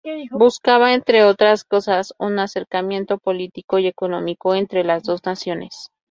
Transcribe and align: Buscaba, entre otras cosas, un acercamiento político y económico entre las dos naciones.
Buscaba, 0.31 0.95
entre 0.95 1.23
otras 1.25 1.63
cosas, 1.63 2.15
un 2.17 2.39
acercamiento 2.39 3.19
político 3.19 3.77
y 3.77 3.85
económico 3.85 4.55
entre 4.55 4.83
las 4.83 5.03
dos 5.03 5.23
naciones. 5.23 5.91